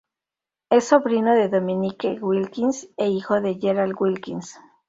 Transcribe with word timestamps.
Es 0.71 0.85
sobrino 0.87 1.35
de 1.35 1.47
Dominique 1.47 2.17
Wilkins 2.21 2.89
e 2.97 3.07
hijo 3.09 3.39
de 3.39 3.59
Gerald 3.61 3.93
Wilkins. 3.99 4.59